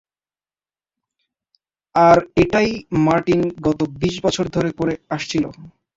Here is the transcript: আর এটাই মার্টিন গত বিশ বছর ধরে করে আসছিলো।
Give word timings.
আর 1.95 2.17
এটাই 2.35 2.69
মার্টিন 3.05 3.41
গত 3.61 3.79
বিশ 4.01 4.15
বছর 4.25 4.45
ধরে 4.47 4.69
করে 4.71 4.93
আসছিলো। 5.09 5.49